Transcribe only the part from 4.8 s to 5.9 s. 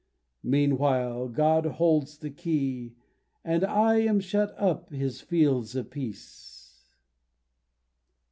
his fields